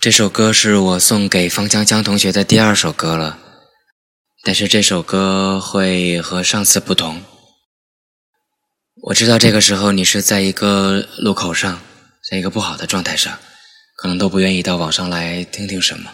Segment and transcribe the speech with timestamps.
[0.00, 3.38] 这首歌是我送给方江江同学的第二首歌了，
[4.42, 7.22] 但是这首歌会和上次不同。
[9.04, 11.80] 我知道这个时候你是在一个路口上，
[12.28, 13.38] 在一个不好的状态上，
[13.96, 16.12] 可能都不愿意到网上来听听什么。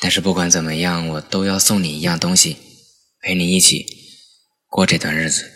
[0.00, 2.56] 但是不管怎么样，我都要送你一样东西，
[3.20, 3.86] 陪你一起
[4.68, 5.48] 过这段日子。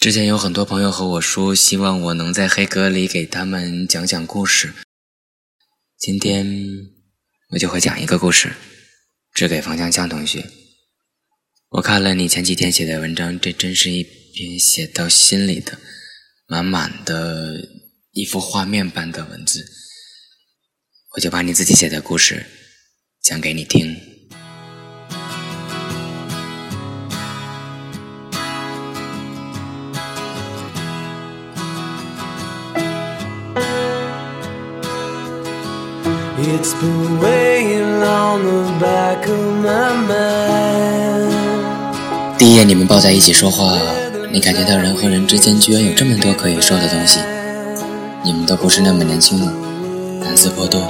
[0.00, 4.74] 之前有很多朋友和我说，希望我能在黑格里给他们讲讲故事。
[6.02, 6.44] 今天
[7.50, 8.52] 我就会讲一个故事，
[9.32, 10.50] 只给方江江同学。
[11.68, 15.78] 我看了你前几天写的文章，这真是一篇写到心里的、
[16.48, 17.68] 满满的
[18.10, 19.64] 一幅画面般的文字。
[21.14, 22.46] 我就把你自己写的故事
[23.22, 24.11] 讲给你听。
[36.54, 41.32] It's been on the back of my mind
[42.38, 43.78] 第一眼你们抱在一起说话，
[44.30, 47.20] 你感觉到人和人之间居然有这么多可以说的东西。
[48.22, 49.50] 你们都不是那么年轻了，
[50.22, 50.86] 谈资颇多，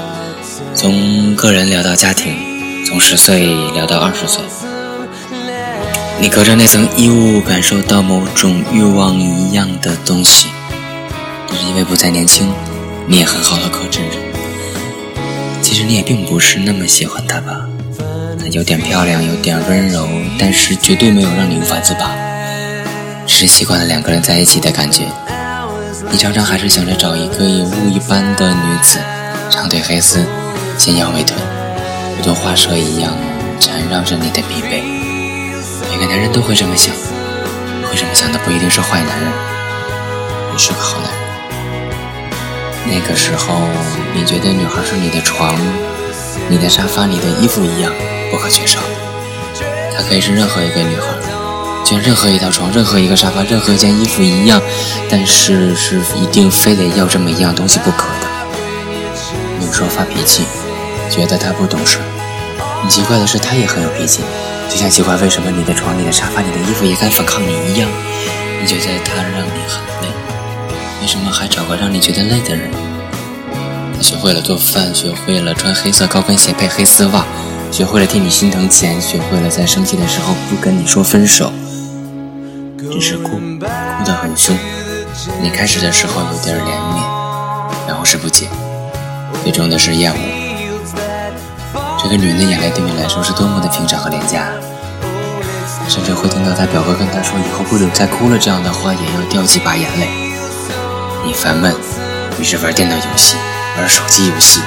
[0.75, 2.35] 从个人聊到家庭，
[2.85, 4.43] 从十岁聊到二十岁。
[6.19, 10.49] 你隔着那层衣物感受到某种欲望一样的东西，
[11.49, 12.53] 只是因为不再年轻，
[13.07, 14.32] 你也很好的克制着。
[15.73, 17.67] 其实你也并不是那么喜欢她吧？
[18.39, 20.07] 她有点漂亮，有点温柔，
[20.39, 22.15] 但是绝对没有让你无法自拔。
[23.27, 25.07] 只是习惯了两个人在一起的感觉。
[26.11, 28.99] 你常常还是想着找一个有雾一般的女子，
[29.51, 30.23] 长腿黑丝，
[30.77, 31.41] 纤腰微臀，
[32.19, 33.11] 如同画蛇一样
[33.59, 34.83] 缠绕着你的疲惫。
[35.91, 36.95] 每个男人都会这么想，
[37.91, 39.33] 会这么想的不一定是坏男人，
[40.53, 41.22] 也是个好男人。
[42.87, 43.61] 那个时候，
[44.15, 45.57] 你觉得女孩是你的床、
[46.49, 47.93] 你的沙发、你的衣服一样
[48.31, 48.81] 不可缺少。
[49.97, 51.07] 她可以是任何一个女孩，
[51.85, 54.61] 就任何一套床、任何一个沙发、任何一件衣服一样，
[55.09, 58.29] 但是是一定非得要这么一样东西不可的。
[59.65, 60.45] 有时候发脾气，
[61.11, 61.99] 觉得她不懂事。
[62.85, 64.23] 你奇怪的是，她也很有脾气，
[64.69, 67.89] 就像奇怪为什么你的床、你的沙发、你的衣服也敢反抗你一样。
[68.61, 70.12] 你觉得她让你很累。
[71.03, 72.71] 为什么还找个让你觉得累的人？
[73.93, 77.27] 他学会了做饭，学会了穿黑色高跟鞋配黑丝袜，
[77.73, 81.53] 学会了替你心疼钱，学会了在生气的时候不跟你说分手，
[82.79, 84.57] 只是哭，哭得很凶。
[85.43, 87.03] 你开始的时候有点怜悯，
[87.89, 88.47] 然后是不解，
[89.43, 90.19] 最终的是厌恶。
[92.01, 94.47] 这个女人的眼泪对你来说是多么的平常和廉价，
[95.89, 100.22] 甚至会听到她表哥跟她说以后不准再哭了这样的话，也要掉几把眼泪。
[101.25, 101.73] 你烦闷，
[102.41, 103.37] 于是玩电脑游戏，
[103.79, 104.61] 玩手机游戏，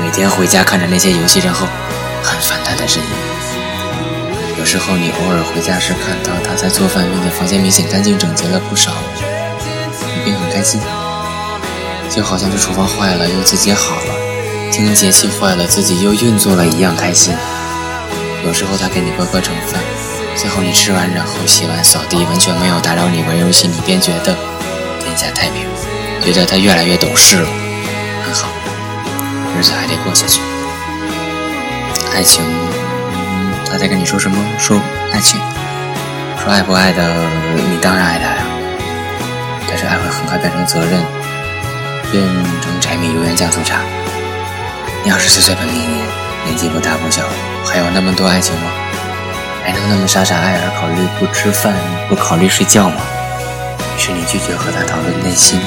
[0.00, 1.68] 每天回家看着那些游戏，然后
[2.20, 3.08] 很烦他的身影。
[4.58, 8.90] 有时候你偶尔回家时看到他在做饭，你的房间明显干净整洁了不少，
[10.00, 10.80] 你便很开心，
[12.10, 17.32] 就好像是厨房坏了又自己好了，清洁器坏了自己又运作了一样开心。
[18.44, 19.80] 有时候他给你乖乖盛饭，
[20.34, 24.36] 最后你吃完然后洗完扫地，完全没有打扰你玩游戏，你便觉得
[25.00, 25.73] 天下太平。
[26.24, 27.48] 觉得他越来越懂事了，
[28.24, 28.48] 很好，
[29.58, 30.40] 日子还得过下去。
[32.14, 32.42] 爱情，
[33.70, 34.36] 他在跟你说什么？
[34.58, 34.80] 说
[35.12, 35.38] 爱情，
[36.42, 37.02] 说爱不爱的，
[37.54, 38.42] 你当然爱他呀。
[39.68, 41.02] 但是爱会很快变成责任，
[42.10, 42.24] 变
[42.62, 43.80] 成柴米油盐酱醋茶。
[45.04, 45.90] 你二十四岁本命年，
[46.46, 47.22] 年纪不大不小，
[47.66, 48.70] 还有那么多爱情吗？
[49.62, 51.74] 还能那么傻傻爱而考虑不吃饭
[52.08, 52.96] 不考虑睡觉吗？
[53.98, 55.60] 是你拒绝和他讨论内心。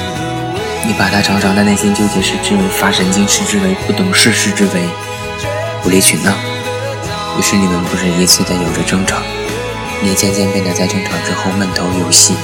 [0.86, 4.88] 你把他常常的内心纠结视之为发神经，视之为不懂事，视之为
[5.84, 6.32] 无理取闹。
[7.38, 9.16] 于是你们不是一次的有着争吵，
[10.00, 12.34] 你渐渐变得在争吵之后闷头游戏。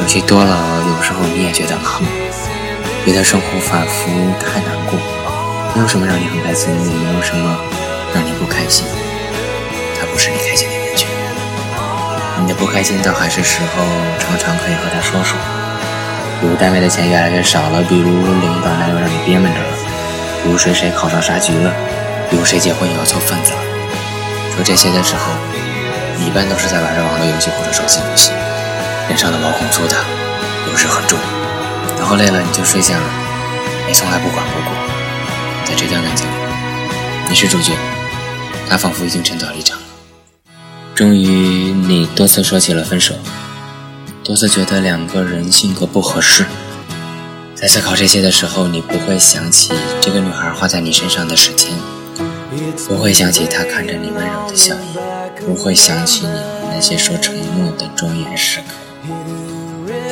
[0.00, 2.02] 游戏多了，有时候你也觉得忙，
[3.04, 4.10] 觉得生活仿佛
[4.40, 4.98] 太难过。
[5.74, 7.58] 没有什么让你很开心，也没有什么
[8.14, 8.86] 让你不开心。
[10.00, 11.08] 他不是你开心的源泉。
[12.40, 13.84] 你的不开心倒还是时候
[14.18, 15.36] 常常可以和他说说。
[16.46, 19.66] 如单位的钱越来越少了，比如领导哪有让你憋闷着了，
[20.44, 21.72] 比如谁谁考上啥局了，
[22.30, 23.58] 比如谁结婚又要凑份子了。
[24.54, 25.32] 说这些的时候，
[26.18, 28.30] 你一般都是在玩着网络游戏或者手机游戏，
[29.08, 29.96] 脸上的毛孔粗大，
[30.70, 31.18] 有时很重，
[31.98, 33.04] 然后累了你就睡下了，
[33.88, 34.74] 你从来不管不顾。
[35.64, 36.32] 在这段感情里，
[37.28, 37.72] 你是主角，
[38.70, 39.84] 他仿佛已经沉到离场了。
[40.94, 43.14] 终于，你多次说起了分手。
[44.26, 46.44] 多次觉得两个人性格不合适，
[47.54, 51.70] 在思考这些的时候，你不会想起这个女孩花在你身上的时间，
[52.88, 54.98] 不会想起她看着你温柔的笑意，
[55.46, 56.40] 不会想起你
[56.74, 59.14] 那些说承诺的庄严时刻。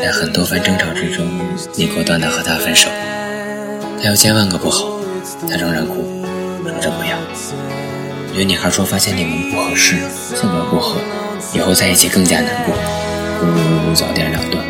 [0.00, 1.26] 在很多番争吵之中，
[1.74, 2.88] 你果断的和她分手。
[4.00, 5.00] 她有千万个不好，
[5.50, 6.24] 她仍然哭，
[6.62, 7.18] 说着不要。
[8.32, 9.96] 有女孩说：“发现你们不合适，
[10.36, 11.00] 性格不合，
[11.52, 12.76] 以后在一起更加难过，
[13.94, 14.64] 早点了断。”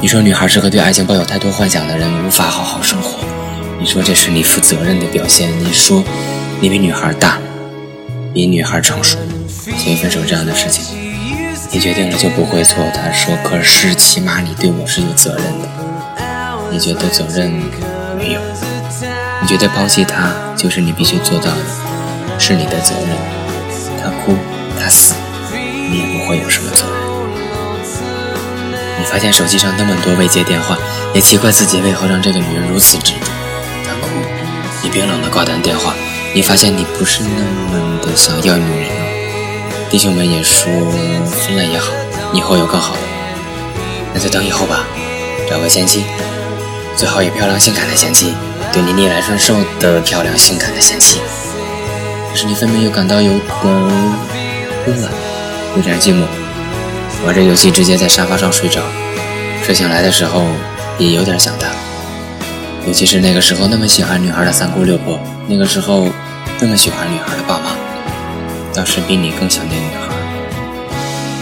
[0.00, 3.20] 你说女孩是个对爱情抱有太多幻想的人，无法好好生活。
[3.78, 5.48] 你说这是你负责任的表现。
[5.60, 6.02] 你说
[6.60, 7.38] 你比女孩大，
[8.34, 9.16] 比女孩成熟，
[9.48, 10.96] 所以分手这样的事情，
[11.70, 12.84] 你决定了就不会错。
[12.94, 15.68] 他说：“可是起码你对我是有责任的。”
[16.70, 17.50] 你觉得责任
[18.18, 18.40] 没有？
[19.40, 23.16] 你觉得抛弃他就是你必须做到的，是你的责任。
[24.02, 24.34] 他哭，
[24.80, 25.14] 他死，
[25.90, 27.11] 你也不会有什么责任。
[29.12, 30.78] 发现手机上那么多未接电话，
[31.12, 33.26] 也奇怪自己为何让这个女人如此执着。
[33.84, 34.08] 她哭，
[34.82, 35.94] 你冰冷的挂断电话。
[36.34, 37.28] 你发现你不是那
[37.70, 39.90] 么的想要女人了。
[39.90, 40.72] 弟兄们也说
[41.30, 41.92] 分了也好，
[42.32, 43.00] 以后有更好的，
[44.14, 44.86] 那就等以后吧。
[45.50, 46.04] 找个贤妻，
[46.96, 48.32] 最好也漂亮性感的贤妻，
[48.72, 51.20] 对你逆来顺受的漂亮性感的贤妻。
[52.30, 53.42] 可是你分明又感到有点
[54.86, 55.12] 温暖，
[55.76, 56.41] 有点寂寞。
[57.24, 58.80] 玩着游戏，直接在沙发上睡着。
[59.62, 60.44] 睡醒来的时候，
[60.98, 61.68] 也有点想他。
[62.84, 66.08] 尤其是那个时候，那么喜欢女孩的三姑六婆，那个时候，
[66.60, 67.76] 那么喜欢女孩的爸妈，
[68.74, 70.12] 倒是比你更想念女孩。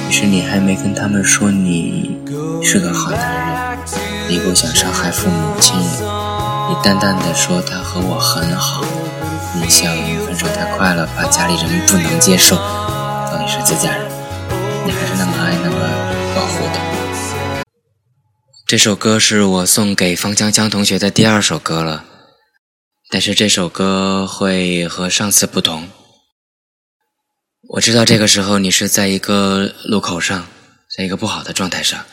[0.08, 2.18] 于是你还没跟他们说你
[2.62, 3.78] 是个好男人，
[4.28, 5.86] 你不想伤害父母亲人，
[6.68, 8.84] 你淡淡的说他和我很好。
[9.54, 9.86] 你想
[10.26, 14.09] 分手太快了，怕家里人不能接受，到底是自家人。
[14.84, 17.64] 你还是那么爱，那么保护的。
[18.66, 22.04] 这首歌是我送给方江江同学的第二首歌了，
[23.10, 25.88] 但是这首歌会和上次不同。
[27.74, 30.46] 我知道这个时候你是在一个路口上，
[30.96, 32.04] 在一个不好的状态上，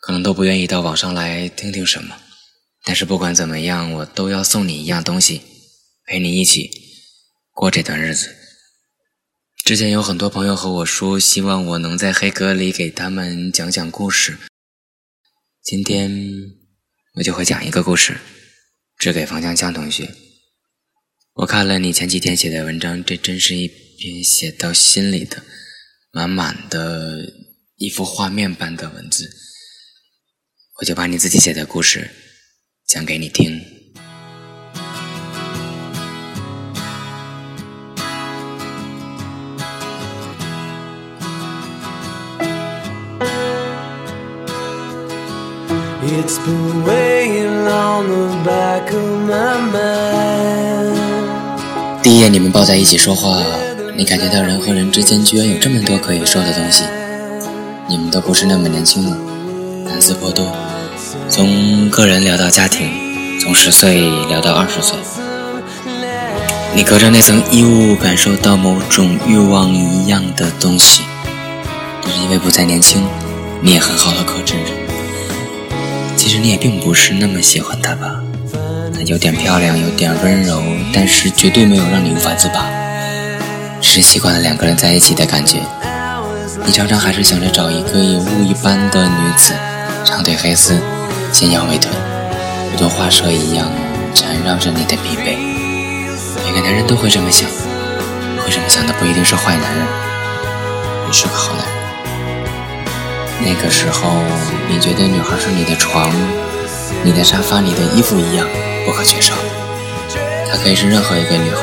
[0.00, 2.16] 可能都不愿意到网上来听听什么。
[2.84, 5.42] 但是不管怎么样，我都要送你一样东西，
[6.06, 6.70] 陪你一起
[7.52, 8.34] 过这段日子。
[9.68, 14.38] 之前有很多朋友和我说，希望我能在黑格里给他们讲讲故事。
[15.62, 16.10] 今天
[17.16, 18.16] 我就会讲一个故事，
[18.96, 20.14] 只给方江江同学。
[21.34, 25.44] 我看了你前几天写的文章，这真是一篇写到心里的、
[26.12, 27.30] 满满的
[27.76, 29.28] 一幅画面般的文字。
[30.80, 32.10] 我就把你自己写的故事
[32.86, 33.77] 讲给你听。
[46.10, 50.96] It's been weighing on the back of my mind
[52.02, 53.42] 第一眼你们抱在一起说话，
[53.94, 56.84] 你感觉到人和人之间居然有这么多可以说的东西。
[57.86, 59.18] 你们都不是那么年轻了，
[59.86, 60.50] 谈资颇多，
[61.28, 62.88] 从个人聊到家庭，
[63.38, 64.96] 从十岁聊到二十岁。
[66.74, 71.02] 你隔着那层衣物感受到某种欲望一样的东西，
[72.02, 73.06] 只是因为不再年轻，
[73.60, 74.77] 你也很好的克制着。
[76.28, 78.20] 其实你也并不是那么喜欢她吧？
[78.94, 82.68] 她有点漂亮，有点温柔，但是绝对没有让你无法自拔。
[83.80, 85.56] 只是习惯了两个人在一起的感觉。
[86.66, 89.54] 你常常还是想着找一个有雾一般的女子，
[90.04, 90.78] 长腿黑丝，
[91.32, 91.90] 纤腰微臀，
[92.72, 93.66] 如同花蛇一样
[94.14, 95.34] 缠绕着你的疲惫。
[96.44, 97.48] 每个男人都会这么想，
[98.44, 99.86] 会这么想的不一定是坏男人，
[101.06, 101.77] 也是个好男人。
[103.40, 104.10] 那个时候，
[104.68, 106.12] 你觉得女孩是你的床、
[107.02, 108.46] 你的沙发、你的衣服一样
[108.84, 109.34] 不可缺少。
[110.50, 111.62] 她可以是任何一个女孩，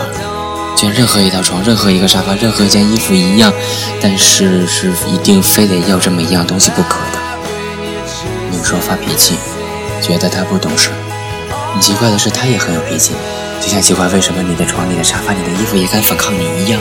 [0.76, 3.52] 就任何一套床、任何一个沙发、任何一件衣服一样，
[4.02, 7.20] 但是是一定非得要这么一样东西不可的。
[8.58, 9.36] 有时候发脾气，
[10.02, 10.90] 觉得她不懂事。
[11.74, 13.14] 很奇怪的是，她也很有脾气，
[13.60, 16.80] 就像奇怪为什么你的床、你的沙发、你的衣服也敢反抗你一样。